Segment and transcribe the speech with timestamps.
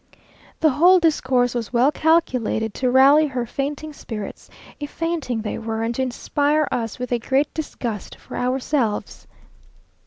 [0.61, 5.83] The whole discourse was well calculated to rally her fainting spirits, if fainting they were,
[5.83, 9.27] and to inspire us with a great disgust for ourselves.